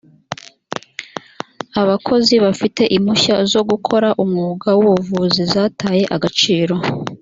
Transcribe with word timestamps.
abakozi 1.81 2.33
bafite 2.45 2.81
impushya 2.97 3.35
zo 3.51 3.61
gukora 3.69 4.07
umwuga 4.23 4.69
w’ubuvuzi 4.81 5.41
zataye 5.53 6.03
agaciro 6.17 6.75